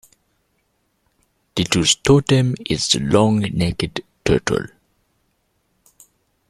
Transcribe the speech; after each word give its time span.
Little's 1.55 1.93
totem 1.93 2.55
is 2.67 2.87
the 2.89 3.01
long-necked 3.01 3.99
turtle. 4.25 4.65